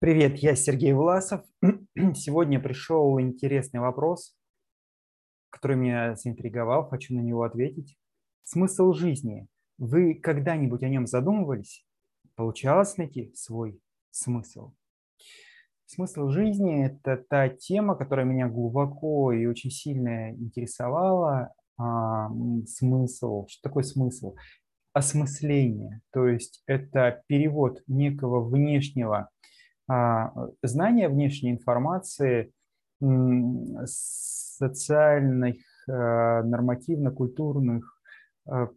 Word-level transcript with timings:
Привет, 0.00 0.36
я 0.36 0.54
Сергей 0.54 0.92
Власов. 0.92 1.44
Сегодня 2.14 2.60
пришел 2.60 3.20
интересный 3.20 3.80
вопрос, 3.80 4.32
который 5.50 5.76
меня 5.76 6.14
заинтриговал, 6.14 6.88
хочу 6.88 7.16
на 7.16 7.20
него 7.20 7.42
ответить. 7.42 7.98
Смысл 8.44 8.92
жизни. 8.92 9.48
Вы 9.76 10.14
когда-нибудь 10.14 10.84
о 10.84 10.88
нем 10.88 11.08
задумывались? 11.08 11.84
Получалось 12.36 12.96
найти 12.96 13.32
свой 13.34 13.80
смысл? 14.12 14.72
Смысл 15.86 16.28
жизни– 16.28 16.86
это 16.86 17.16
та 17.28 17.48
тема, 17.48 17.96
которая 17.96 18.24
меня 18.24 18.46
глубоко 18.46 19.32
и 19.32 19.46
очень 19.46 19.72
сильно 19.72 20.30
интересовала. 20.30 21.52
А, 21.76 22.30
смысл. 22.68 23.48
Что 23.48 23.68
такое 23.68 23.82
смысл? 23.82 24.36
Осмысление. 24.92 26.02
То 26.12 26.28
есть 26.28 26.62
это 26.66 27.24
перевод 27.26 27.82
некого 27.88 28.48
внешнего 28.48 29.28
знание 30.62 31.08
внешней 31.08 31.50
информации, 31.50 32.52
социальных, 34.58 35.56
а, 35.88 36.42
нормативно-культурных, 36.42 38.00
а, 38.46 38.68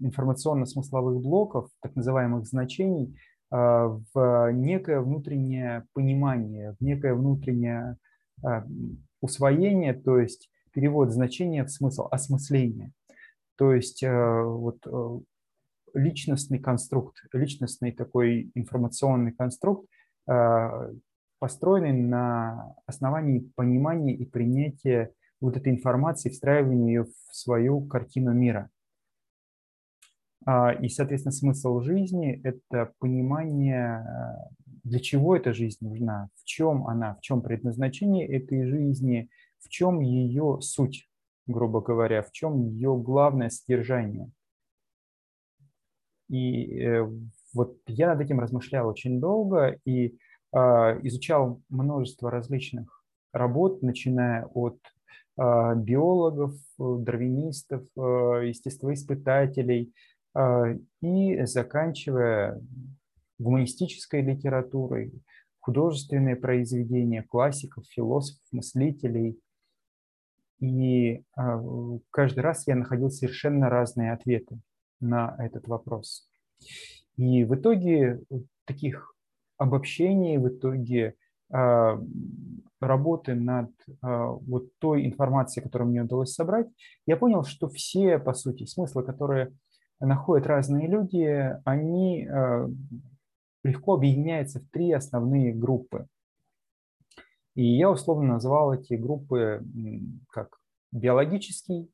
информационно-смысловых 0.00 1.22
блоков, 1.22 1.70
так 1.80 1.94
называемых 1.94 2.46
значений, 2.46 3.16
в 3.52 4.52
некое 4.52 5.00
внутреннее 5.00 5.84
понимание, 5.92 6.76
в 6.78 6.84
некое 6.84 7.14
внутреннее 7.14 7.96
усвоение, 9.20 9.92
то 9.92 10.20
есть 10.20 10.48
перевод 10.72 11.10
значения 11.10 11.64
в 11.64 11.68
смысл, 11.68 12.06
осмысление. 12.12 12.92
То 13.56 13.74
есть 13.74 14.04
вот 14.04 14.78
личностный 15.94 16.58
конструкт, 16.58 17.16
личностный 17.32 17.92
такой 17.92 18.50
информационный 18.54 19.32
конструкт, 19.32 19.88
а, 20.26 20.90
построенный 21.38 21.92
на 21.92 22.74
основании 22.86 23.50
понимания 23.56 24.14
и 24.14 24.24
принятия 24.24 25.12
вот 25.40 25.56
этой 25.56 25.72
информации, 25.72 26.28
встраивания 26.28 26.86
ее 26.86 27.04
в 27.04 27.34
свою 27.34 27.82
картину 27.86 28.32
мира. 28.32 28.70
А, 30.46 30.72
и, 30.72 30.88
соответственно, 30.88 31.32
смысл 31.32 31.80
жизни– 31.80 32.40
это 32.44 32.92
понимание, 32.98 34.04
для 34.84 35.00
чего 35.00 35.36
эта 35.36 35.52
жизнь 35.52 35.78
нужна, 35.80 36.28
в 36.36 36.44
чем 36.44 36.86
она, 36.86 37.14
в 37.14 37.20
чем 37.20 37.42
предназначение 37.42 38.26
этой 38.26 38.66
жизни, 38.66 39.28
в 39.58 39.68
чем 39.68 40.00
ее 40.00 40.58
суть, 40.60 41.08
грубо 41.46 41.80
говоря, 41.80 42.22
в 42.22 42.32
чем 42.32 42.60
ее 42.60 42.96
главное 42.96 43.50
содержание– 43.50 44.30
и 46.30 46.80
э, 46.80 47.06
вот 47.52 47.76
я 47.86 48.08
над 48.08 48.20
этим 48.20 48.40
размышлял 48.40 48.88
очень 48.88 49.20
долго 49.20 49.78
и 49.84 50.16
а, 50.52 50.98
изучал 51.02 51.60
множество 51.68 52.30
различных 52.30 53.04
работ, 53.32 53.82
начиная 53.82 54.46
от 54.46 54.78
а, 55.36 55.74
биологов, 55.74 56.54
дарвинистов, 56.78 57.84
а, 57.96 58.40
естествоиспытателей 58.40 59.92
и 61.02 61.44
заканчивая 61.44 62.62
гуманистической 63.40 64.22
литературой, 64.22 65.12
художественные 65.58 66.36
произведения 66.36 67.24
классиков, 67.24 67.84
философов, 67.88 68.40
мыслителей. 68.52 69.40
И 70.60 71.24
каждый 72.10 72.40
раз 72.40 72.68
я 72.68 72.76
находил 72.76 73.10
совершенно 73.10 73.68
разные 73.68 74.12
ответы 74.12 74.60
на 75.00 75.34
этот 75.38 75.66
вопрос. 75.68 76.28
И 77.16 77.44
в 77.44 77.54
итоге 77.54 78.20
таких 78.64 79.14
обобщений, 79.58 80.38
в 80.38 80.48
итоге 80.48 81.14
а, 81.52 82.00
работы 82.80 83.34
над 83.34 83.70
а, 84.00 84.28
вот 84.28 84.70
той 84.78 85.06
информацией, 85.06 85.64
которую 85.64 85.90
мне 85.90 86.02
удалось 86.02 86.32
собрать, 86.32 86.68
я 87.06 87.16
понял, 87.16 87.44
что 87.44 87.68
все, 87.68 88.18
по 88.18 88.32
сути, 88.32 88.64
смыслы, 88.64 89.02
которые 89.02 89.52
находят 89.98 90.46
разные 90.46 90.88
люди, 90.88 91.54
они 91.64 92.26
а, 92.26 92.70
легко 93.64 93.94
объединяются 93.94 94.60
в 94.60 94.68
три 94.70 94.92
основные 94.92 95.52
группы. 95.52 96.06
И 97.54 97.64
я 97.64 97.90
условно 97.90 98.34
назвал 98.34 98.72
эти 98.72 98.94
группы 98.94 99.62
как 100.30 100.58
биологический, 100.92 101.90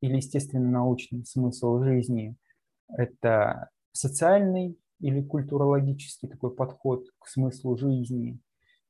или 0.00 0.16
естественно-научный 0.16 1.24
смысл 1.24 1.82
жизни– 1.82 2.36
это 2.88 3.70
социальный 3.92 4.78
или 5.00 5.22
культурологический 5.22 6.28
такой 6.28 6.54
подход 6.54 7.06
к 7.18 7.28
смыслу 7.28 7.76
жизни 7.76 8.38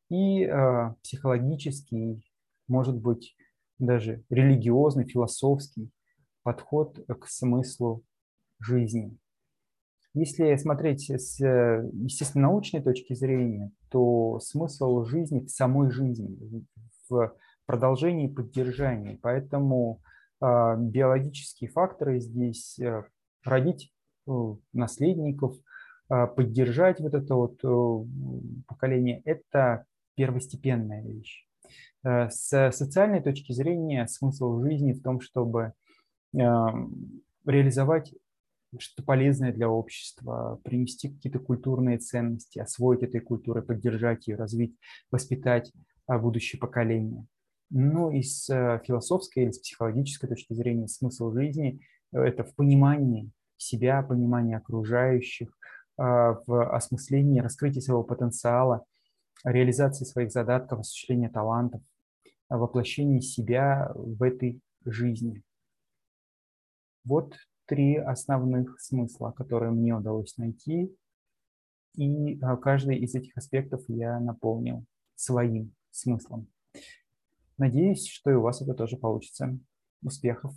и 0.09 0.45
э, 0.45 0.95
психологический, 1.03 2.25
может 2.67 2.97
быть, 2.97 3.37
даже 3.79 4.25
религиозный, 4.31 5.07
философский 5.07 5.91
подход 6.43 6.99
к 7.07 7.27
смыслу 7.27 8.03
жизни. 8.59 9.17
Если 10.15 10.57
смотреть 10.57 11.11
с 11.11 11.39
естественно-научной 11.39 12.83
точки 12.83 13.15
зрения, 13.15 13.71
то 13.91 14.41
смысл 14.41 15.05
жизни 15.05 15.41
в 15.41 15.51
самой 15.51 15.91
жизни, 15.91 16.67
в 17.09 17.35
продолжении 17.67 18.29
и 18.29 18.33
поддержании. 18.33 19.19
Поэтому 19.23 20.01
а, 20.41 20.77
биологические 20.77 21.71
факторы 21.71 22.21
здесь 22.21 22.79
э, 22.79 23.05
родить 23.45 23.93
э, 24.27 24.31
наследников, 24.73 25.57
а, 26.09 26.27
поддержать 26.27 27.01
вот 27.01 27.15
это 27.15 27.35
вот 27.35 27.61
э, 27.63 28.65
поколение– 28.67 29.23
это 29.25 29.85
первостепенная 30.15 31.03
вещь. 31.03 31.45
С 32.03 32.71
социальной 32.73 33.21
точки 33.21 33.53
зрения 33.53 34.07
смысл 34.07 34.61
жизни 34.63 34.93
в 34.93 35.03
том, 35.03 35.21
чтобы 35.21 35.75
реализовать 36.33 38.15
что-то 38.79 39.05
полезное 39.05 39.53
для 39.53 39.69
общества, 39.69 40.61
принести 40.65 41.09
какие-то 41.09 41.39
культурные 41.41 41.99
ценности, 41.99 42.59
освоить 42.59 43.03
этой 43.03 43.21
культурой, 43.21 43.63
поддержать 43.63 44.29
ее, 44.29 44.37
развить, 44.37 44.77
воспитать 45.11 45.73
будущее 46.07 46.59
поколение. 46.59 47.27
Но 47.71 48.11
и 48.11 48.23
с 48.23 48.49
э, 48.49 48.81
философской 48.85 49.45
или 49.45 49.51
с 49.51 49.59
психологической 49.59 50.29
точки 50.29 50.55
зрения 50.55 50.89
смысл 50.89 51.33
жизни 51.33 51.81
э,– 51.81 51.85
это 52.13 52.45
в 52.45 52.55
понимании 52.55 53.31
себя, 53.57 54.03
понимании 54.03 54.55
окружающих, 54.55 55.51
а, 55.97 56.41
в 56.47 56.75
осмыслении, 56.75 57.41
раскрытии 57.41 57.81
своего 57.81 58.05
потенциала, 58.05 58.85
реализации 59.45 60.05
своих 60.05 60.31
задатков, 60.31 60.81
осуществлении 60.81 61.29
талантов, 61.29 61.83
воплощении 62.49 63.21
себя 63.21 63.91
в 63.95 64.23
этой 64.23 64.61
жизни. 64.85 65.43
Вот 67.05 67.35
три 67.67 67.97
основных 67.97 68.81
смысла, 68.81 69.33
которые 69.33 69.73
мне 69.73 69.95
удалось 69.95 70.37
найти, 70.37 70.95
и 71.95 72.41
а, 72.41 72.57
каждый 72.57 72.99
из 72.99 73.15
этих 73.15 73.37
аспектов 73.37 73.83
я 73.89 74.21
наполнил 74.21 74.85
своим 75.17 75.75
смыслом. 75.91 76.49
Надеюсь, 77.57 78.07
что 78.07 78.31
и 78.31 78.35
у 78.35 78.43
вас 78.43 78.63
это 78.63 78.73
тоже 78.73 78.97
получится. 78.97 79.59
Успехов! 80.03 80.55